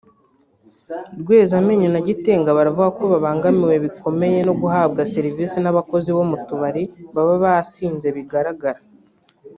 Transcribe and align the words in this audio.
Rwezamenyo 1.21 1.87
na 1.91 2.01
Gitega 2.07 2.49
baravuga 2.57 2.87
ko 2.97 3.03
babangamiwe 3.11 3.75
bikomeye 3.85 4.39
no 4.47 4.53
guhabwa 4.61 5.07
serivise 5.13 5.57
n’abakozi 5.61 6.09
bo 6.17 6.23
mu 6.29 6.37
tubari 6.47 6.83
baba 7.15 7.35
basinze 7.43 8.07
bigaragara 8.17 8.81